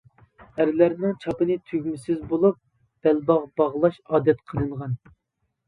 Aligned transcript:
ئەرلەرنىڭ 0.63 1.13
چاپىنى 1.25 1.57
تۈگمىسىز 1.67 2.25
بولۇپ، 2.33 2.59
بەلباغ 3.09 3.47
باغلاش 3.63 4.03
ئادەت 4.11 4.45
قىلىنغان. 4.51 5.01